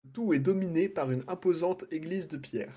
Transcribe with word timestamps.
Le 0.03 0.09
tout 0.13 0.33
est 0.33 0.39
dominé 0.39 0.89
par 0.89 1.11
une 1.11 1.21
imposante 1.27 1.85
église 1.91 2.27
de 2.27 2.37
pierre. 2.37 2.69